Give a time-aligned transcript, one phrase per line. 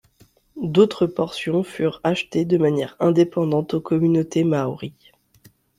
[0.57, 4.95] D’autres portions furent achetées de manière indépendante aux communautés Māori.